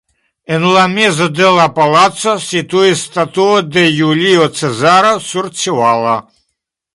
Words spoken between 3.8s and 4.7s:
Julio